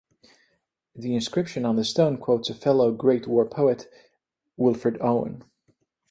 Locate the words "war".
3.27-3.45